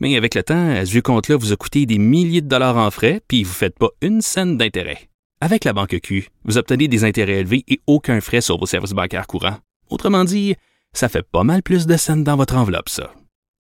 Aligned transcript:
Mais 0.00 0.16
avec 0.16 0.34
le 0.34 0.42
temps, 0.42 0.84
ce 0.84 0.90
vieux 0.90 1.02
compte-là 1.02 1.36
vous 1.36 1.52
a 1.52 1.56
coûté 1.56 1.86
des 1.86 1.98
milliers 1.98 2.40
de 2.40 2.48
dollars 2.48 2.78
en 2.78 2.90
frais, 2.90 3.20
puis 3.28 3.44
vous 3.44 3.50
ne 3.50 3.54
faites 3.54 3.78
pas 3.78 3.90
une 4.00 4.22
scène 4.22 4.56
d'intérêt. 4.56 5.08
Avec 5.42 5.64
la 5.64 5.72
banque 5.72 5.98
Q, 6.02 6.28
vous 6.44 6.58
obtenez 6.58 6.88
des 6.88 7.04
intérêts 7.04 7.40
élevés 7.40 7.64
et 7.68 7.80
aucun 7.86 8.20
frais 8.20 8.40
sur 8.40 8.58
vos 8.58 8.66
services 8.66 8.92
bancaires 8.92 9.26
courants. 9.26 9.58
Autrement 9.90 10.24
dit, 10.24 10.54
ça 10.92 11.08
fait 11.08 11.22
pas 11.22 11.44
mal 11.44 11.62
plus 11.62 11.86
de 11.86 11.96
scènes 11.96 12.24
dans 12.24 12.36
votre 12.36 12.56
enveloppe, 12.56 12.88
ça. 12.88 13.12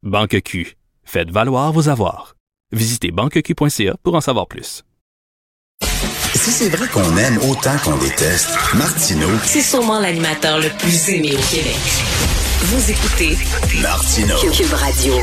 Banque 0.03 0.41
Q, 0.43 0.77
faites 1.05 1.31
valoir 1.31 1.73
vos 1.73 1.89
avoirs. 1.89 2.37
Visitez 2.73 3.11
banqueq.ca 3.11 3.97
pour 4.03 4.15
en 4.15 4.21
savoir 4.21 4.47
plus. 4.47 4.85
Si 5.83 6.51
c'est 6.51 6.69
vrai 6.69 6.87
qu'on 6.89 7.17
aime 7.17 7.39
autant 7.51 7.77
qu'on 7.83 7.97
déteste, 7.97 8.51
Martineau, 8.75 9.29
C'est 9.43 9.63
sûrement 9.63 10.01
l'animateur 10.01 10.59
le 10.59 10.69
plus 10.79 11.09
aimé 11.09 11.33
au 11.35 11.51
Québec. 11.51 11.77
Vous 12.61 12.91
écoutez 12.91 13.37
Martineau. 13.83 14.37
Cube 14.53 14.73
Radio. 14.73 15.15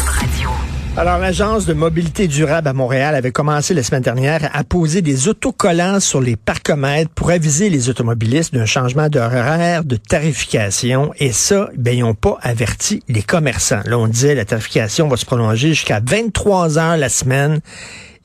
Alors, 0.95 1.17
l'Agence 1.17 1.65
de 1.65 1.73
mobilité 1.73 2.27
durable 2.27 2.67
à 2.67 2.73
Montréal 2.73 3.15
avait 3.15 3.31
commencé 3.31 3.73
la 3.73 3.81
semaine 3.81 4.03
dernière 4.03 4.47
à 4.53 4.63
poser 4.63 5.01
des 5.01 5.27
autocollants 5.27 5.99
sur 5.99 6.21
les 6.21 6.35
parcomètres 6.35 7.09
pour 7.09 7.31
aviser 7.31 7.71
les 7.71 7.89
automobilistes 7.89 8.53
d'un 8.53 8.67
changement 8.67 9.09
d'horaire 9.09 9.85
de 9.85 9.95
tarification. 9.95 11.11
Et 11.17 11.31
ça, 11.31 11.69
ben, 11.75 11.97
ils 11.97 12.01
n'ont 12.01 12.13
pas 12.13 12.37
averti 12.43 13.01
les 13.07 13.23
commerçants. 13.23 13.81
Là, 13.85 13.97
on 13.97 14.07
disait 14.07 14.35
la 14.35 14.45
tarification 14.45 15.07
va 15.07 15.17
se 15.17 15.25
prolonger 15.25 15.69
jusqu'à 15.69 15.99
23 15.99 16.77
heures 16.77 16.97
la 16.97 17.09
semaine 17.09 17.59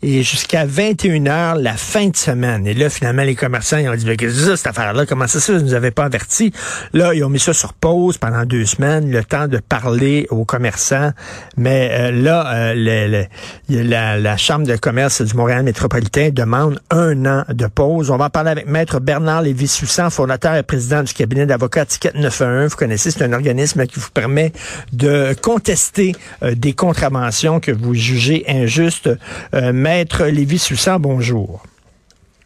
et 0.02 0.22
jusqu'à 0.22 0.64
21 0.64 1.26
heures 1.26 1.54
la 1.56 1.72
fin 1.74 2.06
de 2.08 2.16
semaine. 2.16 2.66
Et 2.66 2.74
là, 2.74 2.88
finalement, 2.88 3.22
les 3.24 3.34
commerçants, 3.34 3.78
ils 3.78 3.88
ont 3.88 3.94
dit, 3.96 4.04
Ben, 4.04 4.16
qu'est-ce 4.16 4.34
que 4.34 4.38
c'est 4.40 4.46
ça, 4.50 4.56
cette 4.56 4.66
affaire-là? 4.68 5.06
Comment 5.06 5.26
ça, 5.26 5.40
ça, 5.40 5.52
vous 5.54 5.64
nous 5.64 5.74
avez 5.74 5.90
pas 5.90 6.04
averti? 6.04 6.52
Là, 6.92 7.14
ils 7.14 7.24
ont 7.24 7.28
mis 7.28 7.40
ça 7.40 7.52
sur 7.52 7.72
pause 7.72 8.16
pendant 8.18 8.44
deux 8.44 8.64
semaines, 8.64 9.10
le 9.10 9.24
temps 9.24 9.48
de 9.48 9.58
parler 9.58 10.26
aux 10.30 10.44
commerçants. 10.44 11.10
Mais 11.56 11.90
euh, 11.92 12.10
là, 12.12 12.46
euh, 12.54 12.74
le- 12.76 13.26
le- 13.68 13.82
la, 13.82 14.18
la 14.18 14.36
Chambre 14.36 14.66
de 14.66 14.76
commerce 14.76 15.20
du 15.22 15.34
Montréal 15.34 15.62
métropolitain 15.64 16.30
demande 16.32 16.80
un 16.90 17.26
an 17.26 17.44
de 17.48 17.66
pause. 17.66 18.10
On 18.10 18.16
va 18.16 18.26
en 18.26 18.30
parler 18.30 18.50
avec 18.50 18.66
Maître 18.68 19.00
Bernard 19.00 19.42
Lévy-Soussan, 19.42 20.10
fondateur 20.10 20.54
et 20.54 20.62
président 20.62 21.02
du 21.02 21.12
cabinet 21.12 21.44
d'avocats 21.46 21.86
Ticket 21.86 22.12
911. 22.14 22.70
Vous 22.70 22.76
connaissez, 22.76 23.10
c'est 23.10 23.22
un 23.24 23.32
organisme 23.32 23.84
qui 23.86 23.98
vous 23.98 24.10
permet 24.10 24.52
de 24.92 25.34
contester 25.42 26.14
euh, 26.42 26.54
des 26.54 26.72
contraventions 26.72 27.58
que 27.60 27.72
vous 27.72 27.94
jugez 27.94 28.44
injustes. 28.48 29.10
Euh, 29.54 29.72
Maître 29.88 30.26
Lévy-Soussan, 30.26 30.98
bonjour. 30.98 31.62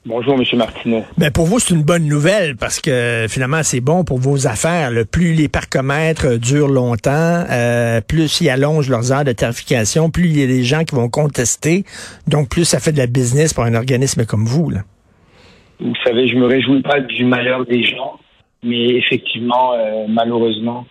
Bonjour, 0.07 0.39
Monsieur 0.39 0.57
Martineau. 0.57 1.03
Ben 1.19 1.33
pour 1.33 1.47
vous, 1.47 1.59
c'est 1.59 1.75
une 1.75 1.83
bonne 1.83 2.07
nouvelle 2.07 2.55
parce 2.55 2.81
que 2.81 3.27
finalement, 3.29 3.65
c'est 3.65 3.81
bon 3.81 4.05
pour 4.05 4.19
vos 4.19 4.47
affaires. 4.47 4.93
Le 4.93 5.05
plus 5.05 5.33
les 5.33 5.49
parcomètres 5.49 6.39
durent 6.39 6.69
longtemps, 6.69 7.45
euh, 7.51 8.01
plus 8.01 8.41
ils 8.41 8.49
allongent 8.49 8.89
leurs 8.89 9.11
heures 9.11 9.25
de 9.25 9.33
tarification, 9.33 10.09
plus 10.09 10.27
il 10.27 10.39
y 10.39 10.45
a 10.45 10.47
des 10.47 10.63
gens 10.63 10.85
qui 10.85 10.95
vont 10.95 11.09
contester. 11.09 11.83
Donc, 12.29 12.49
plus 12.49 12.65
ça 12.65 12.79
fait 12.79 12.93
de 12.93 12.99
la 12.99 13.09
business 13.09 13.53
pour 13.53 13.65
un 13.65 13.75
organisme 13.75 14.25
comme 14.25 14.45
vous. 14.45 14.71
Là. 14.71 14.83
Vous 15.81 15.97
savez, 16.05 16.29
je 16.29 16.37
me 16.37 16.47
réjouis 16.47 16.83
pas 16.83 17.01
du 17.01 17.25
malheur 17.25 17.67
des 17.67 17.83
gens, 17.83 18.21
mais 18.63 18.85
effectivement, 18.95 19.73
euh, 19.73 20.07
malheureusement, 20.09 20.87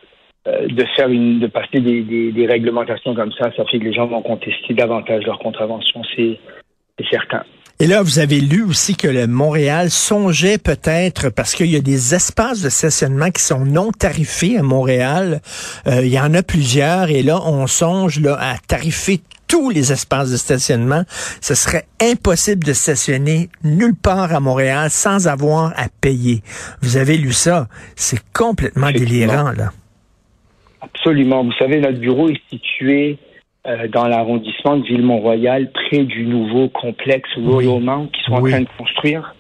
euh, 0.48 0.68
de 0.68 0.86
faire 0.96 1.10
une, 1.10 1.40
de 1.40 1.48
passer 1.48 1.80
des, 1.80 2.02
des, 2.02 2.32
des 2.32 2.46
réglementations 2.48 3.14
comme 3.14 3.32
ça, 3.34 3.52
ça 3.56 3.64
fait 3.66 3.80
que 3.80 3.84
les 3.84 3.94
gens 3.94 4.08
vont 4.08 4.22
contester 4.22 4.74
davantage 4.74 5.24
leurs 5.26 5.40
contraventions, 5.40 6.02
c'est 6.16 6.40
c'est 6.98 7.10
certain. 7.10 7.44
Et 7.80 7.88
là, 7.88 8.04
vous 8.04 8.20
avez 8.20 8.40
lu 8.40 8.62
aussi 8.64 8.96
que 8.96 9.08
le 9.08 9.26
Montréal 9.26 9.90
songeait 9.90 10.60
peut-être, 10.60 11.30
parce 11.30 11.56
qu'il 11.56 11.72
y 11.72 11.76
a 11.76 11.80
des 11.80 12.14
espaces 12.14 12.62
de 12.62 12.70
stationnement 12.70 13.32
qui 13.32 13.42
sont 13.42 13.66
non 13.66 13.92
tarifés 13.92 14.58
à 14.58 14.62
Montréal. 14.62 15.42
Euh, 15.88 16.02
il 16.04 16.14
y 16.14 16.20
en 16.20 16.34
a 16.36 16.44
plusieurs, 16.44 17.10
et 17.10 17.24
là, 17.24 17.40
on 17.44 17.66
songe 17.66 18.20
là, 18.20 18.38
à 18.40 18.58
tarifer 18.68 19.22
tous 19.48 19.72
les 19.72 19.92
espaces 19.92 20.30
de 20.30 20.38
stationnement. 20.38 21.04
Ce 21.42 21.56
serait 21.56 21.86
impossible 22.00 22.64
de 22.64 22.74
stationner 22.74 23.50
nulle 23.64 23.96
part 23.96 24.32
à 24.32 24.40
Montréal 24.40 24.92
sans 24.92 25.28
avoir 25.28 25.74
à 25.76 25.88
payer. 26.02 26.44
Vous 26.84 26.98
avez 26.98 27.18
lu 27.18 27.34
ça. 27.34 27.68
C'est 27.96 28.22
complètement 28.32 28.92
délirant, 28.92 29.52
là. 29.58 29.72
Absolument. 30.82 31.44
Vous 31.44 31.54
savez, 31.54 31.80
notre 31.80 32.00
bureau 32.00 32.30
est 32.30 32.42
situé 32.50 33.18
euh, 33.68 33.88
dans 33.88 34.08
l'arrondissement 34.08 34.78
de 34.78 34.84
Ville-Mont-Royal, 34.86 35.72
près 35.72 36.04
du 36.04 36.26
nouveau 36.26 36.70
complexe 36.70 37.30
Royal 37.38 37.80
Mount 37.82 38.08
qu'ils 38.12 38.24
sont 38.26 38.42
Oui. 38.42 38.50
en 38.52 38.56
train 38.56 38.62
de 38.62 38.78
construire. 38.78 39.36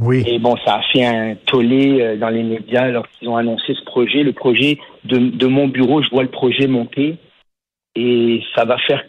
Oui. 0.00 0.24
Et 0.26 0.38
bon, 0.38 0.54
ça 0.64 0.76
a 0.76 0.82
fait 0.92 1.04
un 1.04 1.34
tollé 1.46 2.00
euh, 2.00 2.16
dans 2.16 2.28
les 2.28 2.42
médias 2.42 2.88
lorsqu'ils 2.88 3.28
ont 3.28 3.36
annoncé 3.36 3.74
ce 3.74 3.84
projet. 3.84 4.22
Le 4.22 4.32
projet 4.32 4.78
de, 5.04 5.18
de 5.18 5.46
mon 5.46 5.68
bureau, 5.68 6.02
je 6.02 6.10
vois 6.10 6.22
le 6.22 6.30
projet 6.30 6.66
monter 6.66 7.16
et 7.94 8.42
ça 8.54 8.64
va 8.64 8.76
faire 8.86 9.02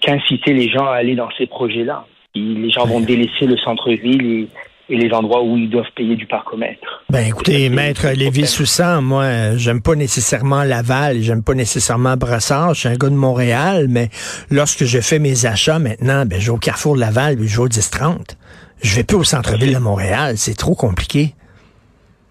qu'inciter 0.00 0.54
les 0.54 0.68
gens 0.70 0.86
à 0.86 0.94
aller 0.94 1.14
dans 1.14 1.28
ces 1.36 1.46
projets-là. 1.46 2.06
Et 2.34 2.40
Les 2.40 2.70
gens 2.70 2.86
vont 2.86 3.00
délaisser 3.00 3.46
le 3.46 3.56
centre-ville 3.58 4.24
et, 4.24 4.48
et 4.90 4.96
les 4.96 5.12
endroits 5.14 5.42
où 5.42 5.56
ils 5.56 5.70
doivent 5.70 5.90
payer 5.94 6.16
du 6.16 6.26
parcomètre. 6.26 7.04
Ben 7.10 7.26
écoutez, 7.26 7.68
maître 7.70 8.02
c'est- 8.02 8.16
Lévis 8.16 8.46
Soussan, 8.46 9.00
moi, 9.00 9.56
j'aime 9.56 9.80
pas 9.80 9.94
nécessairement 9.94 10.64
Laval, 10.64 11.20
j'aime 11.20 11.42
pas 11.44 11.54
nécessairement 11.54 12.16
Brassard, 12.16 12.74
je 12.74 12.80
suis 12.80 12.88
un 12.88 12.96
gars 12.96 13.08
de 13.08 13.14
Montréal, 13.14 13.86
mais 13.88 14.08
lorsque 14.50 14.84
je 14.84 15.00
fais 15.00 15.18
mes 15.20 15.46
achats 15.46 15.78
maintenant, 15.78 16.26
ben 16.26 16.40
je 16.40 16.46
vais 16.46 16.56
au 16.56 16.58
Carrefour 16.58 16.96
de 16.96 17.00
Laval, 17.00 17.36
puis 17.36 17.46
je 17.48 17.56
vais 17.56 17.62
au 17.62 17.68
10-30. 17.68 18.36
Je 18.82 18.96
vais 18.96 19.04
plus 19.04 19.16
au 19.16 19.24
centre-ville 19.24 19.74
de 19.74 19.78
Montréal, 19.78 20.36
c'est 20.36 20.56
trop 20.56 20.74
compliqué. 20.74 21.34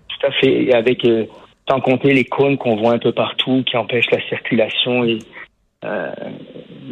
Tout 0.10 0.28
à 0.28 0.32
fait. 0.32 0.64
Et 0.66 0.74
avec, 0.74 1.06
euh, 1.06 1.26
sans 1.70 1.80
compter 1.80 2.14
les 2.14 2.26
cônes 2.26 2.58
qu'on 2.58 2.76
voit 2.76 2.92
un 2.94 2.98
peu 3.00 3.12
partout, 3.14 3.64
qui 3.66 3.78
empêchent 3.78 4.10
la 4.12 4.20
circulation 4.28 5.04
et, 5.06 5.20
euh, 5.86 6.12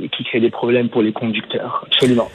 et 0.03 0.09
qui 0.09 0.23
créent 0.23 0.39
des 0.39 0.51
problèmes 0.51 0.89
pour 0.89 1.01
les 1.01 1.11
conducteurs. 1.11 1.83
Absolument. 1.87 2.29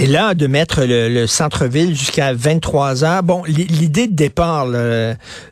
Et 0.00 0.06
là, 0.06 0.34
de 0.34 0.46
mettre 0.46 0.84
le, 0.84 1.08
le 1.08 1.26
centre-ville 1.26 1.96
jusqu'à 1.96 2.32
23 2.32 3.02
heures, 3.02 3.22
bon, 3.24 3.42
l'i- 3.44 3.64
l'idée 3.66 4.06
de 4.06 4.14
départ, 4.14 4.66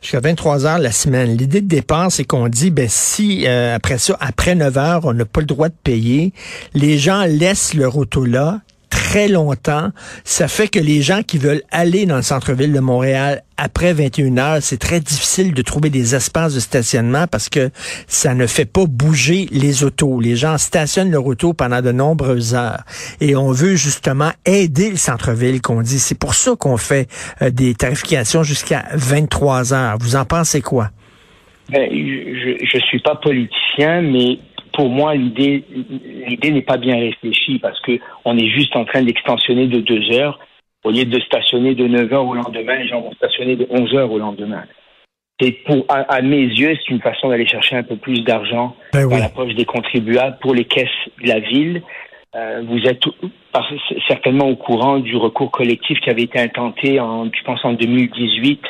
jusqu'à 0.01 0.21
23 0.21 0.65
heures 0.65 0.79
la 0.79 0.93
semaine, 0.93 1.35
l'idée 1.35 1.59
de 1.59 1.67
départ, 1.67 2.09
c'est 2.13 2.23
qu'on 2.23 2.47
dit, 2.47 2.71
ben 2.71 2.87
si 2.89 3.45
euh, 3.45 3.75
après 3.75 3.97
ça, 3.97 4.15
après 4.21 4.55
9 4.55 4.77
heures, 4.77 5.01
on 5.03 5.13
n'a 5.13 5.25
pas 5.25 5.41
le 5.41 5.47
droit 5.47 5.67
de 5.67 5.75
payer, 5.83 6.31
les 6.73 6.97
gens 6.97 7.25
laissent 7.25 7.73
leur 7.73 7.97
auto 7.97 8.23
là 8.23 8.61
très 9.07 9.29
longtemps. 9.29 9.91
Ça 10.25 10.49
fait 10.49 10.67
que 10.67 10.79
les 10.79 11.01
gens 11.01 11.23
qui 11.23 11.37
veulent 11.37 11.61
aller 11.71 12.05
dans 12.05 12.17
le 12.17 12.21
centre-ville 12.21 12.73
de 12.73 12.79
Montréal 12.81 13.41
après 13.55 13.93
21 13.93 14.37
heures, 14.37 14.57
c'est 14.59 14.77
très 14.77 14.99
difficile 14.99 15.53
de 15.53 15.61
trouver 15.61 15.89
des 15.89 16.13
espaces 16.13 16.53
de 16.53 16.59
stationnement 16.59 17.25
parce 17.25 17.47
que 17.47 17.69
ça 18.07 18.33
ne 18.33 18.45
fait 18.47 18.65
pas 18.65 18.83
bouger 18.85 19.47
les 19.49 19.85
autos. 19.85 20.19
Les 20.19 20.35
gens 20.35 20.57
stationnent 20.57 21.09
leur 21.09 21.25
auto 21.25 21.53
pendant 21.53 21.81
de 21.81 21.93
nombreuses 21.93 22.53
heures. 22.53 22.83
Et 23.21 23.37
on 23.37 23.49
veut 23.51 23.77
justement 23.77 24.31
aider 24.45 24.89
le 24.89 24.97
centre-ville 24.97 25.61
qu'on 25.61 25.81
dit. 25.81 25.99
C'est 25.99 26.19
pour 26.19 26.33
ça 26.33 26.57
qu'on 26.59 26.75
fait 26.75 27.07
euh, 27.41 27.49
des 27.49 27.75
tarifications 27.75 28.43
jusqu'à 28.43 28.87
23 28.93 29.73
heures. 29.73 29.97
Vous 30.01 30.17
en 30.17 30.25
pensez 30.25 30.61
quoi? 30.61 30.89
Ben, 31.69 31.87
je 31.89 32.57
je 32.61 32.77
suis 32.79 32.99
pas 32.99 33.15
politicien, 33.15 34.01
mais 34.01 34.39
pour 34.77 34.89
moi, 34.89 35.15
l'idée 35.15 35.63
l'idée 36.27 36.51
n'est 36.51 36.61
pas 36.61 36.77
bien 36.77 36.99
réfléchie 36.99 37.57
parce 37.57 37.81
que 37.81 37.99
on 38.25 38.37
est 38.37 38.47
juste 38.47 38.75
en 38.75 38.85
train 38.85 39.01
d'extensionner 39.01 39.65
de 39.65 39.79
deux 39.79 40.11
heures. 40.15 40.39
Au 40.83 40.91
lieu 40.91 41.03
de 41.03 41.19
stationner 41.19 41.73
de 41.73 41.87
9 41.87 42.13
heures 42.13 42.27
au 42.27 42.35
lendemain, 42.35 42.75
les 42.75 42.87
gens 42.87 43.01
vont 43.01 43.11
stationner 43.13 43.55
de 43.55 43.67
11 43.71 43.95
heures 43.95 44.11
au 44.11 44.19
lendemain. 44.19 44.63
Et 45.41 45.51
pour, 45.51 45.83
à, 45.89 46.01
à 46.13 46.21
mes 46.21 46.43
yeux, 46.43 46.75
c'est 46.75 46.93
une 46.93 47.01
façon 47.01 47.29
d'aller 47.29 47.47
chercher 47.47 47.75
un 47.75 47.83
peu 47.83 47.95
plus 47.95 48.21
d'argent 48.21 48.75
Ben 48.93 49.05
oui. 49.05 49.19
la 49.19 49.29
poche 49.29 49.55
des 49.55 49.65
contribuables 49.65 50.37
pour 50.39 50.53
les 50.53 50.65
caisses 50.65 50.87
de 51.23 51.27
la 51.27 51.39
ville. 51.39 51.81
Euh, 52.35 52.61
vous 52.67 52.79
êtes 52.85 53.01
certainement 54.07 54.47
au 54.47 54.55
courant 54.55 54.99
du 54.99 55.15
recours 55.15 55.49
collectif 55.49 55.99
qui 56.01 56.11
avait 56.11 56.23
été 56.23 56.39
intenté 56.39 56.99
en, 56.99 57.25
je 57.25 57.43
pense, 57.43 57.65
en 57.65 57.73
2018 57.73 58.61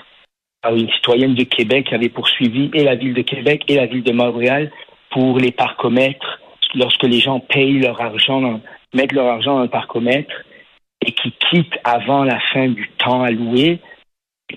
par 0.61 0.73
une 0.73 0.89
citoyenne 0.91 1.35
de 1.35 1.43
Québec 1.43 1.87
qui 1.89 1.95
avait 1.95 2.09
poursuivi 2.09 2.71
et 2.73 2.85
la 2.85 2.95
ville 2.95 3.13
de 3.13 3.21
Québec 3.21 3.63
et 3.67 3.75
la 3.75 3.87
ville 3.87 4.03
de 4.03 4.13
Montréal 4.13 4.71
pour 5.11 5.39
les 5.39 5.51
parcomètres 5.51 6.39
lorsque 6.75 7.03
les 7.03 7.19
gens 7.19 7.39
payent 7.39 7.79
leur 7.79 8.01
argent, 8.01 8.59
mettent 8.93 9.13
leur 9.13 9.27
argent 9.27 9.55
dans 9.55 9.63
le 9.63 9.69
parcomètre 9.69 10.33
et 11.05 11.11
qui 11.11 11.31
quittent 11.49 11.79
avant 11.83 12.23
la 12.23 12.39
fin 12.53 12.67
du 12.67 12.89
temps 12.97 13.23
alloué. 13.23 13.79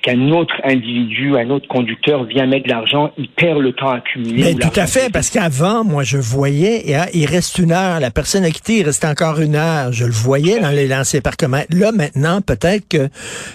Qu'un 0.02 0.30
autre 0.30 0.54
individu, 0.64 1.36
un 1.36 1.50
autre 1.50 1.68
conducteur 1.68 2.24
vient 2.24 2.46
mettre 2.46 2.64
de 2.64 2.70
l'argent, 2.70 3.12
il 3.18 3.28
perd 3.28 3.58
le 3.58 3.72
temps 3.72 3.90
accumulé. 3.90 4.42
Mais 4.42 4.54
tout 4.54 4.80
à 4.80 4.86
fait, 4.86 5.12
parce 5.12 5.30
qu'avant, 5.30 5.84
moi, 5.84 6.02
je 6.02 6.16
voyais, 6.16 6.84
il 7.14 7.26
reste 7.26 7.58
une 7.58 7.72
heure. 7.72 8.00
La 8.00 8.10
personne 8.10 8.44
a 8.44 8.50
quitté, 8.50 8.78
il 8.78 8.86
reste 8.86 9.04
encore 9.04 9.40
une 9.40 9.56
heure. 9.56 9.92
Je 9.92 10.04
le 10.04 10.12
voyais 10.12 10.60
dans 10.60 10.70
les 10.70 10.88
lancers 10.88 11.22
parcomètres. 11.22 11.76
Là, 11.76 11.92
maintenant, 11.92 12.40
peut-être 12.40 12.88
que 12.88 13.08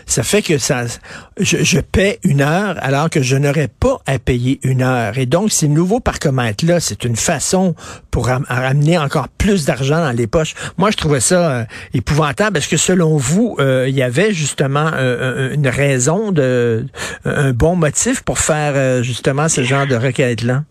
ça 0.06 0.24
fait 0.24 0.42
que 0.42 0.58
ça, 0.58 0.84
je, 1.40 1.58
je 1.64 1.80
paie 1.80 2.20
une 2.24 2.42
heure 2.42 2.76
alors 2.82 3.10
que 3.10 3.22
je 3.22 3.36
n'aurais 3.36 3.68
pas 3.68 3.98
à 4.06 4.20
payer 4.20 4.60
une 4.64 4.82
heure. 4.82 5.18
Et 5.18 5.26
donc, 5.26 5.52
ces 5.52 5.68
nouveaux 5.68 6.00
parcomètres-là, 6.00 6.80
c'est 6.80 7.04
une 7.06 7.16
façon 7.16 7.76
pour 8.12 8.28
ramener 8.28 8.98
encore 8.98 9.28
plus 9.28 9.66
d'argent 9.66 9.98
dans 9.98 10.12
les 10.12 10.28
poches. 10.28 10.54
Moi, 10.78 10.92
je 10.92 10.98
trouvais 10.98 11.20
ça 11.20 11.52
euh, 11.52 11.66
épouvantable. 11.94 12.54
parce 12.54 12.68
que 12.68 12.78
selon 12.78 13.18
vous, 13.18 13.58
euh, 13.60 13.88
il 13.90 13.96
y 13.96 14.04
avait 14.04 14.32
justement 14.32 14.90
euh, 14.94 15.54
une 15.54 15.68
raison 15.68 16.32
de 16.36 16.86
un 17.26 17.52
bon 17.52 17.76
motif 17.76 18.24
pour 18.24 18.38
faire 18.38 18.74
euh, 18.76 19.02
justement 19.02 19.48
ce 19.48 19.62
genre 19.62 19.88
de 19.88 19.96
requête-là? 19.96 20.64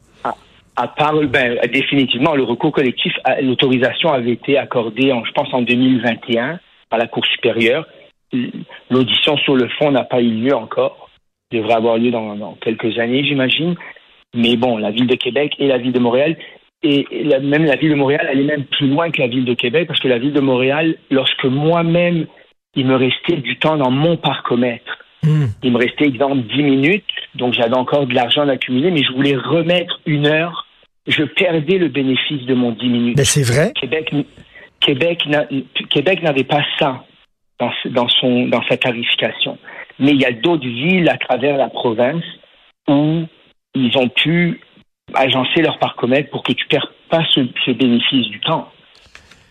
À 0.76 0.88
part, 0.88 1.14
ben, 1.14 1.58
définitivement, 1.72 2.34
le 2.34 2.42
recours 2.42 2.72
collectif, 2.72 3.12
l'autorisation 3.42 4.12
avait 4.12 4.32
été 4.32 4.58
accordée, 4.58 5.12
en, 5.12 5.24
je 5.24 5.30
pense, 5.30 5.52
en 5.52 5.62
2021 5.62 6.58
par 6.90 6.98
la 6.98 7.06
Cour 7.06 7.24
supérieure. 7.26 7.86
L'audition 8.90 9.36
sur 9.38 9.54
le 9.54 9.68
fond 9.78 9.92
n'a 9.92 10.02
pas 10.02 10.20
eu 10.20 10.30
lieu 10.30 10.54
encore. 10.54 11.10
devrait 11.52 11.74
avoir 11.74 11.96
lieu 11.98 12.10
dans, 12.10 12.58
quelques 12.60 12.98
années, 12.98 13.24
j'imagine. 13.24 13.76
Mais 14.34 14.56
bon, 14.56 14.76
la 14.78 14.90
ville 14.90 15.06
de 15.06 15.14
Québec 15.14 15.54
et 15.60 15.68
la 15.68 15.78
ville 15.78 15.92
de 15.92 16.00
Montréal, 16.00 16.36
et 16.82 17.06
même 17.40 17.64
la 17.64 17.76
ville 17.76 17.90
de 17.90 17.94
Montréal, 17.94 18.28
elle 18.30 18.40
est 18.40 18.44
même 18.44 18.64
plus 18.64 18.88
loin 18.88 19.10
que 19.10 19.20
la 19.20 19.28
ville 19.28 19.44
de 19.44 19.54
Québec, 19.54 19.86
parce 19.86 20.00
que 20.00 20.08
la 20.08 20.18
ville 20.18 20.32
de 20.32 20.40
Montréal, 20.40 20.96
lorsque 21.10 21.44
moi-même, 21.44 22.26
il 22.74 22.86
me 22.86 22.96
restait 22.96 23.36
du 23.36 23.56
temps 23.58 23.76
dans 23.76 23.90
mon 23.90 24.16
parcomètre, 24.16 25.03
Il 25.62 25.72
me 25.72 25.78
restait, 25.78 26.04
exemple, 26.04 26.42
10 26.54 26.62
minutes, 26.62 27.04
donc 27.34 27.54
j'avais 27.54 27.76
encore 27.76 28.06
de 28.06 28.14
l'argent 28.14 28.48
accumulé, 28.48 28.90
mais 28.90 29.02
je 29.02 29.12
voulais 29.12 29.36
remettre 29.36 30.00
une 30.06 30.26
heure. 30.26 30.66
Je 31.06 31.22
perdais 31.22 31.78
le 31.78 31.88
bénéfice 31.88 32.44
de 32.46 32.54
mon 32.54 32.72
10 32.72 32.88
minutes. 32.88 33.16
Mais 33.16 33.24
c'est 33.24 33.42
vrai. 33.42 33.72
Québec, 33.74 34.12
Québec, 34.80 35.24
Québec 35.90 36.22
n'avait 36.22 36.44
pas 36.44 36.62
ça 36.78 37.04
dans, 37.58 37.70
dans, 37.90 38.08
son, 38.08 38.46
dans 38.46 38.62
sa 38.68 38.76
tarification. 38.76 39.58
Mais 39.98 40.12
il 40.12 40.20
y 40.20 40.24
a 40.24 40.32
d'autres 40.32 40.66
villes 40.66 41.08
à 41.08 41.18
travers 41.18 41.56
la 41.56 41.68
province 41.68 42.24
où 42.88 43.22
ils 43.74 43.98
ont 43.98 44.08
pu 44.08 44.60
agencer 45.14 45.62
leur 45.62 45.78
parcomètre 45.78 46.30
pour 46.30 46.42
que 46.42 46.52
tu 46.52 46.64
ne 46.64 46.68
perds 46.68 46.92
pas 47.10 47.22
ce, 47.34 47.70
bénéfice 47.70 48.28
du 48.28 48.40
temps. 48.40 48.68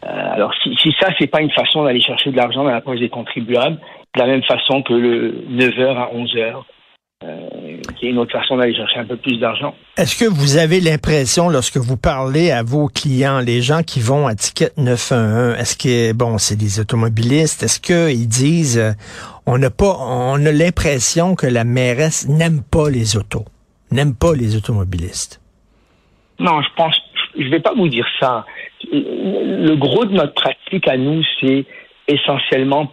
Euh, 0.05 0.33
alors, 0.33 0.53
si, 0.61 0.75
si 0.75 0.93
ça, 0.99 1.09
c'est 1.17 1.27
pas 1.27 1.41
une 1.41 1.51
façon 1.51 1.83
d'aller 1.83 2.01
chercher 2.01 2.31
de 2.31 2.37
l'argent 2.37 2.63
dans 2.63 2.71
la 2.71 2.81
poche 2.81 2.99
des 2.99 3.09
contribuables, 3.09 3.79
de 4.15 4.19
la 4.19 4.27
même 4.27 4.43
façon 4.43 4.83
que 4.83 4.93
le 4.93 5.45
9h 5.49 5.97
à 5.97 6.11
11h, 6.13 6.63
euh, 7.23 7.77
qui 7.95 8.07
est 8.07 8.09
une 8.09 8.17
autre 8.17 8.33
façon 8.33 8.57
d'aller 8.57 8.75
chercher 8.75 8.99
un 8.99 9.05
peu 9.05 9.15
plus 9.15 9.37
d'argent. 9.39 9.73
Est-ce 9.97 10.21
que 10.21 10.29
vous 10.29 10.57
avez 10.57 10.81
l'impression, 10.81 11.49
lorsque 11.49 11.77
vous 11.77 11.95
parlez 11.95 12.51
à 12.51 12.63
vos 12.63 12.87
clients, 12.87 13.39
les 13.39 13.61
gens 13.61 13.81
qui 13.81 14.01
vont 14.01 14.27
à 14.27 14.35
Ticket 14.35 14.71
911, 14.77 15.57
est-ce 15.57 15.77
que, 15.77 16.13
bon, 16.13 16.37
c'est 16.37 16.57
des 16.57 16.79
automobilistes, 16.79 17.63
est-ce 17.63 17.79
qu'ils 17.79 18.27
disent, 18.27 18.77
euh, 18.77 18.91
on 19.45 19.57
n'a 19.57 19.69
pas, 19.69 19.95
on 19.99 20.45
a 20.45 20.51
l'impression 20.51 21.35
que 21.35 21.47
la 21.47 21.63
mairesse 21.63 22.27
n'aime 22.27 22.61
pas 22.61 22.89
les 22.89 23.15
autos, 23.15 23.45
n'aime 23.91 24.15
pas 24.15 24.33
les 24.35 24.57
automobilistes? 24.57 25.41
Non, 26.39 26.61
je 26.61 26.69
pense, 26.75 26.99
je 27.37 27.47
vais 27.47 27.61
pas 27.61 27.73
vous 27.73 27.87
dire 27.87 28.07
ça. 28.19 28.45
Le 28.91 29.75
gros 29.75 30.03
de 30.05 30.13
notre 30.13 30.33
pratique 30.33 30.87
à 30.87 30.97
nous, 30.97 31.23
c'est 31.39 31.65
essentiellement 32.07 32.91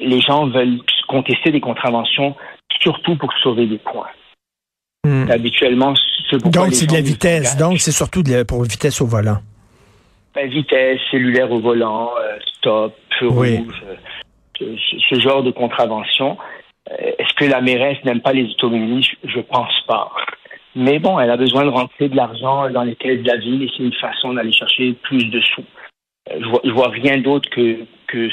les 0.00 0.20
gens 0.20 0.46
veulent 0.46 0.80
contester 1.08 1.50
des 1.50 1.60
contraventions 1.60 2.34
surtout 2.80 3.16
pour 3.16 3.32
sauver 3.42 3.66
des 3.66 3.78
points. 3.78 4.08
Hmm. 5.04 5.30
Habituellement, 5.30 5.94
Donc, 6.52 6.74
c'est 6.74 6.86
de 6.86 6.92
la 6.92 7.00
vitesse. 7.00 7.56
Donc, 7.56 7.78
c'est 7.78 7.92
surtout 7.92 8.22
de 8.22 8.32
la, 8.32 8.44
pour 8.44 8.62
vitesse 8.62 9.00
au 9.00 9.06
volant. 9.06 9.38
Ben, 10.34 10.48
vitesse, 10.48 11.00
cellulaire 11.10 11.50
au 11.50 11.60
volant, 11.60 12.10
euh, 12.20 12.38
stop, 12.56 12.94
feu 13.18 13.28
rouge, 13.28 13.82
euh, 14.60 14.76
ce, 15.08 15.20
genre 15.20 15.42
de 15.42 15.50
contravention. 15.50 16.36
Euh, 16.90 17.12
est-ce 17.18 17.34
que 17.34 17.46
la 17.46 17.60
mairesse 17.60 17.98
n'aime 18.04 18.20
pas 18.20 18.32
les 18.32 18.44
automobilistes? 18.50 19.10
Je 19.24 19.40
pense 19.40 19.74
pas. 19.88 20.12
Mais 20.76 20.98
bon, 20.98 21.18
elle 21.18 21.30
a 21.30 21.36
besoin 21.36 21.64
de 21.64 21.70
rentrer 21.70 22.08
de 22.08 22.14
l'argent 22.14 22.70
dans 22.70 22.84
les 22.84 22.94
caisses 22.94 23.22
de 23.22 23.26
la 23.26 23.38
ville 23.38 23.62
et 23.62 23.70
c'est 23.76 23.82
une 23.82 23.94
façon 23.94 24.34
d'aller 24.34 24.52
chercher 24.52 24.92
plus 25.02 25.24
de 25.24 25.40
sous. 25.40 25.64
Je 26.30 26.46
vois, 26.46 26.60
vois 26.72 26.88
rien 26.90 27.18
d'autre 27.18 27.50
que, 27.50 27.78
que 28.06 28.28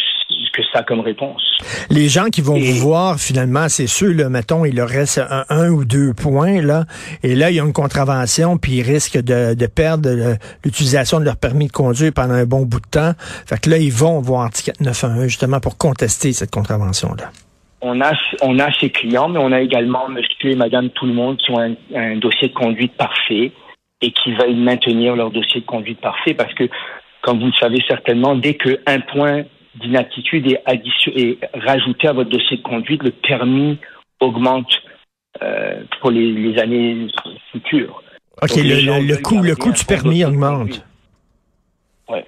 que 0.58 0.64
ça 0.74 0.84
comme 0.84 1.02
réponse. 1.02 1.44
Les 1.90 2.08
gens 2.08 2.26
qui 2.26 2.42
vont 2.42 2.58
vous 2.58 2.74
voir, 2.74 3.20
finalement, 3.20 3.70
c'est 3.70 3.88
ceux, 3.88 4.12
là, 4.12 4.30
mettons, 4.30 4.66
il 4.66 4.76
leur 4.76 4.90
reste 4.90 5.22
un, 5.50 5.70
ou 5.70 5.86
deux 5.86 6.14
points, 6.14 6.62
là, 6.62 6.86
et 7.24 7.36
là, 7.36 7.52
il 7.52 7.56
y 7.56 7.60
a 7.60 7.64
une 7.64 7.74
contravention, 7.74 8.58
puis 8.58 8.78
ils 8.78 8.82
risquent 8.82 9.22
de, 9.22 9.68
perdre 9.68 10.10
l'utilisation 10.64 11.20
de 11.20 11.26
leur 11.26 11.38
permis 11.38 11.68
de 11.68 11.72
conduire 11.72 12.12
pendant 12.16 12.34
un 12.34 12.46
bon 12.46 12.64
bout 12.64 12.80
de 12.80 12.90
temps. 12.90 13.12
Fait 13.46 13.60
que 13.62 13.70
là, 13.70 13.78
ils 13.78 13.92
vont 13.92 14.20
voir 14.20 14.50
Ticket 14.50 14.74
911, 14.80 15.28
justement, 15.28 15.60
pour 15.60 15.78
contester 15.78 16.34
cette 16.34 16.52
contravention-là. 16.52 17.30
On 17.82 18.02
a, 18.02 18.14
on 18.42 18.58
a 18.58 18.72
ces 18.80 18.90
clients, 18.90 19.30
mais 19.30 19.40
on 19.40 19.52
a 19.52 19.62
également 19.62 20.10
monsieur 20.10 20.52
et 20.52 20.56
madame 20.56 20.90
tout 20.90 21.06
le 21.06 21.14
monde 21.14 21.38
qui 21.38 21.52
ont 21.52 21.60
un, 21.60 21.76
un 21.96 22.18
dossier 22.18 22.48
de 22.48 22.54
conduite 22.54 22.94
parfait 22.94 23.52
et 24.02 24.12
qui 24.12 24.34
veulent 24.34 24.56
maintenir 24.56 25.16
leur 25.16 25.30
dossier 25.30 25.62
de 25.62 25.66
conduite 25.66 26.02
parfait 26.02 26.34
parce 26.34 26.54
que, 26.56 26.64
comme 27.22 27.40
vous 27.40 27.48
le 27.48 27.60
savez 27.60 27.84
certainement, 27.88 28.36
dès 28.36 28.56
qu'un 28.56 29.00
point 29.12 29.44
d'inaptitude 29.82 30.48
est, 30.48 30.62
est 31.16 31.40
rajouté 31.54 32.08
à 32.08 32.14
votre 32.14 32.30
dossier 32.30 32.58
de 32.58 32.62
conduite, 32.64 33.04
le 33.04 33.12
permis 33.12 33.80
augmente 34.20 34.72
euh, 35.42 35.84
pour 36.02 36.12
les, 36.12 36.58
années 36.60 37.08
futures. 37.52 38.02
OK, 38.42 38.56
le, 38.56 39.22
coût, 39.22 39.42
le 39.42 39.56
coût 39.56 39.72
du 39.72 39.86
permis 39.86 40.24
augmente. 40.26 40.84
Oui. 42.10 42.20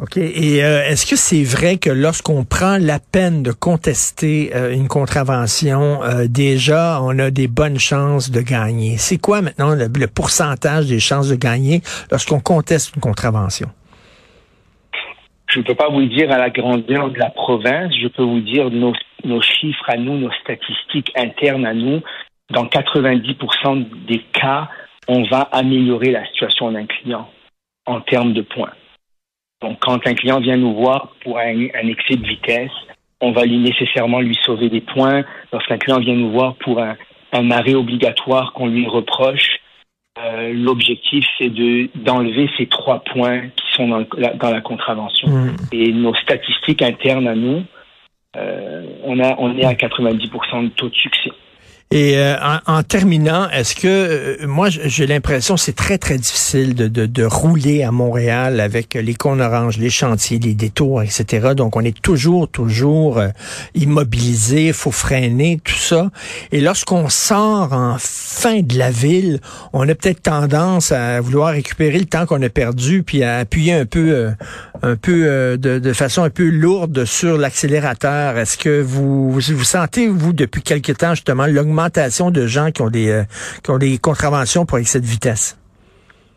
OK. 0.00 0.16
Et 0.16 0.64
euh, 0.64 0.84
est-ce 0.84 1.06
que 1.06 1.16
c'est 1.16 1.44
vrai 1.44 1.76
que 1.76 1.90
lorsqu'on 1.90 2.44
prend 2.44 2.78
la 2.78 2.98
peine 2.98 3.42
de 3.42 3.52
contester 3.52 4.50
euh, 4.54 4.72
une 4.72 4.88
contravention, 4.88 6.00
déjà, 6.26 7.00
on 7.02 7.18
a 7.18 7.30
des 7.30 7.46
bonnes 7.46 7.78
chances 7.78 8.30
de 8.30 8.40
gagner? 8.40 8.96
C'est 8.96 9.18
quoi 9.18 9.42
maintenant 9.42 9.74
le 9.74 10.06
pourcentage 10.06 10.86
des 10.86 11.00
chances 11.00 11.28
de 11.28 11.36
gagner 11.36 11.82
lorsqu'on 12.10 12.40
conteste 12.40 12.96
une 12.96 13.02
contravention? 13.02 13.68
Je 15.48 15.60
ne 15.60 15.64
peux 15.64 15.74
pas 15.74 15.88
vous 15.88 16.04
dire 16.04 16.30
à 16.30 16.38
la 16.38 16.50
grandeur 16.50 17.10
de 17.10 17.18
la 17.18 17.30
province, 17.30 17.94
je 18.00 18.08
peux 18.08 18.22
vous 18.22 18.40
dire 18.40 18.70
nos, 18.70 18.92
nos 19.24 19.40
chiffres 19.40 19.88
à 19.88 19.96
nous, 19.96 20.18
nos 20.18 20.32
statistiques 20.32 21.10
internes 21.16 21.66
à 21.66 21.72
nous. 21.72 22.00
Dans 22.50 22.66
90% 22.66 24.06
des 24.06 24.20
cas, 24.32 24.68
on 25.08 25.22
va 25.24 25.40
améliorer 25.52 26.10
la 26.10 26.26
situation 26.26 26.70
d'un 26.70 26.86
client 26.86 27.28
en 27.86 28.00
termes 28.00 28.34
de 28.34 28.42
points. 28.42 28.72
Donc, 29.62 29.78
quand 29.80 30.06
un 30.06 30.14
client 30.14 30.38
vient 30.38 30.56
nous 30.56 30.74
voir 30.74 31.14
pour 31.22 31.38
un, 31.38 31.66
un 31.74 31.88
excès 31.88 32.16
de 32.16 32.26
vitesse, 32.26 32.70
on 33.20 33.32
va 33.32 33.44
lui 33.44 33.58
nécessairement 33.58 34.20
lui 34.20 34.38
sauver 34.44 34.68
des 34.68 34.82
points. 34.82 35.24
Lorsqu'un 35.52 35.78
client 35.78 35.98
vient 35.98 36.14
nous 36.14 36.30
voir 36.30 36.54
pour 36.56 36.80
un, 36.80 36.96
un 37.32 37.50
arrêt 37.50 37.74
obligatoire 37.74 38.52
qu'on 38.52 38.68
lui 38.68 38.86
reproche, 38.86 39.58
euh, 40.24 40.52
l'objectif, 40.52 41.24
c'est 41.38 41.50
de 41.50 41.88
d'enlever 41.94 42.48
ces 42.58 42.66
trois 42.66 43.00
points 43.00 43.48
qui 43.48 43.72
sont 43.72 43.88
dans, 43.88 44.04
la, 44.16 44.34
dans 44.34 44.50
la 44.50 44.60
contravention. 44.60 45.28
Hmm. 45.28 45.56
Et 45.72 45.92
nos 45.92 46.14
statistiques 46.16 46.82
internes 46.82 47.28
à 47.28 47.34
nous, 47.34 47.62
euh, 48.36 48.82
on, 49.04 49.20
a, 49.20 49.36
on 49.38 49.56
est 49.56 49.64
à 49.64 49.74
90% 49.74 50.64
de 50.64 50.68
taux 50.70 50.88
de 50.88 50.94
succès. 50.94 51.30
Et 51.90 52.18
euh, 52.18 52.36
en, 52.66 52.82
terminant, 52.82 53.48
est-ce 53.48 53.74
que 53.74 53.88
euh, 53.88 54.46
moi 54.46 54.68
j'ai 54.68 55.06
l'impression 55.06 55.56
c'est 55.56 55.72
très 55.72 55.96
très 55.96 56.18
difficile 56.18 56.74
de, 56.74 56.86
de, 56.86 57.06
de, 57.06 57.24
rouler 57.24 57.82
à 57.82 57.92
Montréal 57.92 58.60
avec 58.60 58.92
les 58.92 59.14
cônes 59.14 59.40
oranges, 59.40 59.78
les 59.78 59.88
chantiers, 59.88 60.38
les 60.38 60.52
détours, 60.52 61.00
etc. 61.00 61.54
Donc 61.56 61.76
on 61.76 61.80
est 61.80 61.98
toujours 61.98 62.46
toujours 62.46 63.16
euh, 63.16 63.28
immobilisé, 63.74 64.74
faut 64.74 64.90
freiner 64.90 65.60
tout 65.64 65.72
ça. 65.72 66.10
Et 66.52 66.60
lorsqu'on 66.60 67.08
sort 67.08 67.72
en 67.72 67.96
fin 67.98 68.60
de 68.60 68.76
la 68.76 68.90
ville, 68.90 69.40
on 69.72 69.88
a 69.88 69.94
peut-être 69.94 70.20
tendance 70.20 70.92
à 70.92 71.22
vouloir 71.22 71.52
récupérer 71.52 71.98
le 71.98 72.04
temps 72.04 72.26
qu'on 72.26 72.42
a 72.42 72.50
perdu, 72.50 73.02
puis 73.02 73.22
à 73.22 73.38
appuyer 73.38 73.72
un 73.72 73.86
peu 73.86 74.30
un 74.82 74.96
peu 74.96 75.56
de, 75.56 75.78
de, 75.78 75.92
façon 75.94 76.22
un 76.22 76.30
peu 76.30 76.50
lourde 76.50 77.06
sur 77.06 77.38
l'accélérateur. 77.38 78.36
Est-ce 78.36 78.58
que 78.58 78.82
vous, 78.82 79.32
vous 79.32 79.64
sentez 79.64 80.06
vous 80.06 80.34
depuis 80.34 80.60
quelque 80.60 80.92
temps 80.92 81.14
justement 81.14 81.46
l'augmentation 81.46 81.77
de 82.30 82.46
gens 82.46 82.70
qui 82.70 82.82
ont 82.82 82.90
des, 82.90 83.08
euh, 83.08 83.22
qui 83.62 83.70
ont 83.70 83.78
des 83.78 83.98
contraventions 83.98 84.66
pour 84.66 84.78
excès 84.78 85.00
de 85.00 85.06
vitesse? 85.06 85.58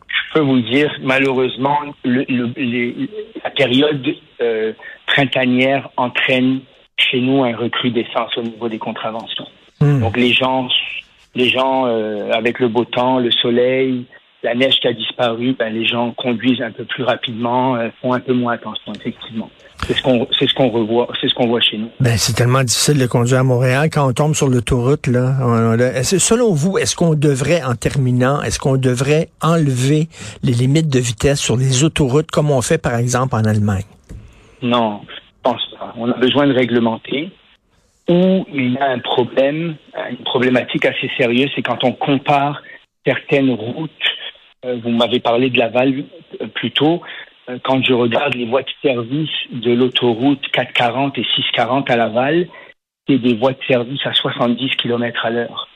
Je 0.08 0.40
peux 0.40 0.46
vous 0.46 0.62
dire, 0.62 0.92
malheureusement, 1.04 1.78
la 2.06 3.50
période 3.56 4.08
euh, 4.42 4.74
printanière 5.08 5.90
entraîne 5.98 6.62
chez 6.98 7.20
nous 7.20 7.44
un 7.44 7.56
recrudescence 7.56 8.38
au 8.38 8.44
niveau 8.44 8.70
des 8.70 8.78
contraventions. 8.78 9.48
Hmm. 9.80 10.00
Donc 10.00 10.16
les 10.16 10.32
gens, 10.32 10.68
les 11.34 11.50
gens 11.50 11.86
euh, 11.88 12.32
avec 12.32 12.60
le 12.60 12.68
beau 12.68 12.86
temps, 12.86 13.20
le 13.20 13.32
soleil, 13.32 14.06
la 14.44 14.56
neige 14.56 14.80
qui 14.80 14.88
a 14.88 14.94
disparu, 14.94 15.56
ben, 15.58 15.72
les 15.74 15.86
gens 15.86 16.12
conduisent 16.18 16.62
un 16.62 16.72
peu 16.72 16.84
plus 16.86 17.04
rapidement, 17.04 17.76
euh, 17.76 17.90
font 18.02 18.14
un 18.14 18.20
peu 18.20 18.34
moins 18.34 18.54
attention, 18.54 18.92
effectivement. 18.94 19.50
C'est 19.88 19.94
ce 19.96 20.04
qu'on 20.04 20.28
c'est 20.38 20.48
ce 20.48 20.54
qu'on 20.54 20.70
revoit, 20.70 21.08
c'est 21.20 21.28
ce 21.28 21.34
qu'on 21.34 21.48
voit 21.48 21.60
chez 21.62 21.78
nous. 21.78 21.90
Ben, 22.00 22.16
c'est 22.18 22.34
tellement 22.34 22.62
difficile 22.64 23.00
de 23.00 23.08
conduire 23.08 23.40
à 23.40 23.44
Montréal 23.44 23.90
quand 23.92 24.08
on 24.08 24.14
tombe 24.14 24.36
sur 24.36 24.48
l'autoroute 24.48 25.08
là. 25.08 25.36
On- 25.42 25.74
on- 25.80 26.04
selon 26.04 26.54
vous, 26.54 26.78
est-ce 26.78 26.96
qu'on 26.96 27.16
devrait 27.16 27.64
en 27.64 27.74
terminant, 27.76 28.42
est-ce 28.44 28.60
qu'on 28.60 28.78
devrait 28.78 29.30
enlever 29.42 30.08
les 30.44 30.54
limites 30.54 30.88
de 30.88 31.00
vitesse 31.00 31.40
sur 31.40 31.58
les 31.58 31.84
autoroutes 31.84 32.30
comme 32.30 32.52
on 32.52 32.62
fait 32.62 32.78
par 32.78 32.96
exemple 32.96 33.34
en 33.36 33.44
Allemagne? 33.44 33.86
Non, 34.62 35.02
je 35.08 35.20
pense 35.42 35.62
pas. 35.80 35.94
On 35.98 36.10
a 36.12 36.18
besoin 36.18 36.46
de 36.48 36.54
réglementer. 36.54 37.32
Où 38.10 38.46
il 38.54 38.74
y 38.74 38.78
a 38.78 38.90
un 38.92 39.00
problème, 39.00 39.76
une 40.10 40.18
problématique 40.26 40.86
assez 40.86 41.10
sérieuse, 41.18 41.50
c'est 41.56 41.62
quand 41.62 41.84
on 41.84 41.94
compare 41.94 42.62
certaines 43.06 43.52
routes. 43.52 43.90
Euh, 44.66 44.78
vous 44.84 44.90
m'avez 44.92 45.20
parlé 45.20 45.50
de 45.50 45.58
Laval 45.58 46.04
euh, 46.42 46.48
plus 46.48 46.72
tôt. 46.72 47.02
Euh, 47.50 47.58
Quand 47.64 47.84
je 47.84 47.94
regarde 47.94 48.36
les 48.36 48.46
voies 48.46 48.62
de 48.64 48.70
service 48.84 49.30
de 49.52 49.72
l'autoroute 49.74 50.42
440 50.52 51.18
et 51.18 51.26
640 51.36 51.90
à 51.90 51.96
Laval, 51.96 52.48
c'est 53.08 53.18
des 53.18 53.34
voies 53.34 53.54
de 53.54 53.64
service 53.68 54.06
à 54.06 54.14
70 54.14 54.70
km 54.76 55.26
à 55.26 55.30
l'heure. 55.32 55.68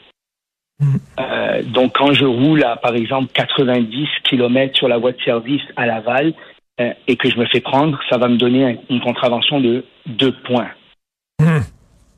Euh, 1.19 1.63
donc 1.63 1.93
quand 1.97 2.11
je 2.13 2.25
roule 2.25 2.63
à, 2.63 2.75
par 2.75 2.95
exemple, 2.95 3.31
90 3.33 4.07
km 4.23 4.75
sur 4.77 4.87
la 4.87 4.97
voie 4.97 5.13
de 5.13 5.21
service 5.21 5.61
à 5.77 5.85
Laval 5.85 6.33
euh, 6.81 6.93
et 7.07 7.15
que 7.15 7.29
je 7.29 7.37
me 7.39 7.45
fais 7.45 7.61
prendre, 7.61 7.97
ça 8.09 8.17
va 8.17 8.27
me 8.27 8.37
donner 8.37 8.65
un- 8.65 8.75
une 8.89 8.99
contravention 8.99 9.61
de 9.61 9.85
deux 10.05 10.33
points. 10.43 10.69
Hmm. 11.39 11.61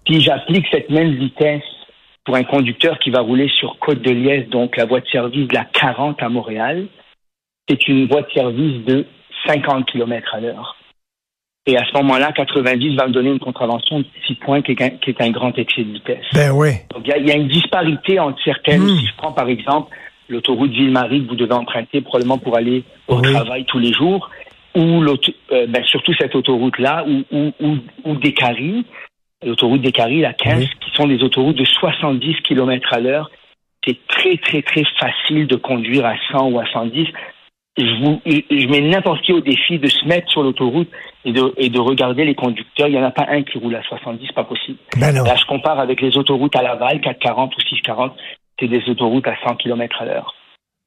Si 0.08 0.22
j'applique 0.22 0.66
cette 0.72 0.90
même 0.90 1.12
vitesse 1.16 1.64
pour 2.28 2.36
un 2.36 2.44
conducteur 2.44 3.00
qui 3.00 3.10
va 3.10 3.22
rouler 3.22 3.48
sur 3.48 3.80
Côte 3.80 4.02
de 4.02 4.12
Liesse, 4.12 4.50
donc 4.50 4.76
la 4.76 4.84
voie 4.86 5.00
de 5.00 5.08
service 5.08 5.48
de 5.48 5.54
la 5.54 5.64
40 5.64 6.22
à 6.22 6.28
Montréal, 6.28 6.88
c'est 7.70 7.88
une 7.88 8.06
voie 8.08 8.22
de 8.24 8.30
service 8.34 8.84
de 8.84 9.06
50 9.46 9.90
km 9.90 10.36
à 10.36 10.42
l'heure. 10.42 10.76
Et 11.66 11.78
à 11.78 11.86
ce 11.86 11.94
moment-là, 11.98 12.34
90 12.34 12.98
va 12.98 13.08
me 13.08 13.14
donner 13.14 13.30
une 13.30 13.40
contravention 13.40 14.00
de 14.00 14.06
6 14.28 14.36
points 14.36 14.62
qui 14.62 14.74
est 14.74 14.82
un, 14.82 14.90
qui 14.90 15.12
est 15.12 15.22
un 15.22 15.30
grand 15.32 15.58
excès 15.58 15.86
de 15.86 15.94
vitesse. 15.94 16.26
Ben 16.34 16.52
oui. 16.52 16.72
Donc, 16.94 17.04
il 17.06 17.12
y, 17.12 17.14
a- 17.14 17.18
il 17.18 17.28
y 17.28 17.32
a 17.32 17.36
une 17.36 17.48
disparité 17.48 18.20
entre 18.20 18.42
certaines. 18.44 18.82
Mm. 18.84 18.98
Si 19.00 19.06
je 19.08 19.16
prends 19.16 19.32
par 19.32 19.48
exemple 19.48 19.96
l'autoroute 20.28 20.72
Ville-Marie 20.72 21.24
que 21.24 21.30
vous 21.30 21.36
devez 21.36 21.54
emprunter 21.54 22.02
probablement 22.02 22.38
pour 22.40 22.58
aller 22.58 22.84
au 23.08 23.20
Oui. 23.22 23.32
travail 23.34 23.64
tous 23.66 23.80
les 23.80 23.94
jours, 23.94 24.30
ou 24.76 25.02
euh, 25.02 25.66
ben, 25.68 25.82
surtout 25.86 26.14
cette 26.20 26.36
autoroute-là, 26.36 27.06
ou, 27.08 27.24
ou, 27.32 27.52
ou, 27.62 27.78
ou 28.04 28.16
des 28.16 28.34
Caries, 28.34 28.86
l'autoroute 29.46 29.82
des 29.82 29.92
Caries, 29.92 30.22
la 30.22 30.34
15, 30.34 30.60
Oui. 30.60 30.70
qui 30.82 30.92
sont 30.96 31.08
des 31.08 31.22
autoroutes 31.24 31.58
de 31.58 31.66
70 31.66 32.36
km 32.44 32.94
à 32.94 33.00
l'heure. 33.00 33.30
C'est 33.86 33.98
très, 34.08 34.38
très, 34.38 34.62
très 34.62 34.84
facile 35.00 35.48
de 35.48 35.56
conduire 35.56 36.06
à 36.06 36.16
100 36.32 36.50
ou 36.52 36.60
à 36.60 36.66
110. 36.72 37.08
Je, 37.78 38.04
vous, 38.04 38.20
je 38.26 38.68
mets 38.68 38.82
n'importe 38.82 39.22
qui 39.22 39.34
au 39.34 39.40
défi 39.40 39.78
de 39.78 39.88
se 39.88 40.04
mettre 40.06 40.30
sur 40.32 40.42
l'autoroute 40.42 40.90
et 41.26 41.32
de, 41.32 41.54
et 41.58 41.70
de 41.70 41.80
regarder 41.80 42.26
les 42.26 42.34
conducteurs. 42.34 42.88
Il 42.88 42.94
n'y 42.94 43.00
en 43.00 43.04
a 43.06 43.12
pas 43.12 43.28
un 43.30 43.44
qui 43.44 43.60
roule 43.60 43.76
à 43.76 43.84
70, 43.84 44.32
pas 44.32 44.44
possible. 44.44 44.78
Ben. 44.98 45.12
Là, 45.14 45.36
je 45.36 45.46
compare 45.46 45.80
avec 45.80 46.02
les 46.02 46.18
autoroutes 46.18 46.56
à 46.56 46.64
Laval, 46.64 47.00
440 47.02 47.56
ou 47.56 47.62
640, 47.62 48.14
c'est 48.60 48.68
des 48.68 48.84
autoroutes 48.90 49.28
à 49.28 49.36
100 49.48 49.56
km 49.58 50.02
à 50.02 50.06
l'heure. 50.06 50.34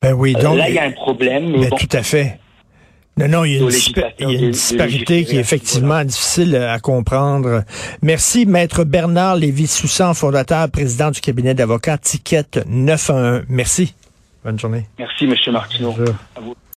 Ben 0.03 0.15
oui. 0.15 0.35
Euh, 0.37 0.43
Donc, 0.43 0.57
Là, 0.59 0.69
il 0.69 0.75
y 0.75 0.79
a 0.79 0.85
un 0.85 0.91
problème, 0.93 1.51
mais 1.51 1.59
ben, 1.61 1.69
bon, 1.71 1.77
tout 1.77 1.97
à 1.97 2.03
fait. 2.03 2.41
Non, 3.21 3.29
non, 3.29 3.45
il 3.45 3.53
y 3.53 3.55
a 3.55 3.59
une, 3.59 3.65
Au 3.65 3.69
dispa- 3.69 3.73
législateur 3.73 4.31
il 4.31 4.33
y 4.33 4.37
a 4.37 4.39
de- 4.39 4.45
une 4.45 4.47
de 4.49 4.53
disparité 4.53 5.25
qui 5.25 5.37
est 5.37 5.41
effectivement 5.41 6.05
difficile 6.05 6.57
à 6.57 6.79
comprendre. 6.79 7.65
Merci, 8.03 8.47
Maître 8.47 8.85
Bernard 8.85 9.37
Lévy-Soussan, 9.37 10.15
fondateur, 10.15 10.69
président 10.71 11.11
du 11.11 11.21
cabinet 11.21 11.55
d'avocats 11.55 11.99
Ticket 11.99 12.45
911. 12.67 13.43
Merci. 13.49 13.95
Bonne 14.45 14.59
journée. 14.59 14.87
merci, 14.99 15.25
M. 15.25 15.35
Martineau. 15.53 15.93
Bonjour. 15.97 16.15
À 16.37 16.41
vous. 16.41 16.55